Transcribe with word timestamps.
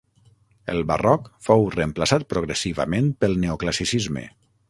El 0.75 0.79
Barroc 0.91 1.27
fou 1.49 1.67
reemplaçat 1.75 2.25
progressivament 2.33 3.13
pel 3.25 3.39
Neoclassicisme. 3.47 4.25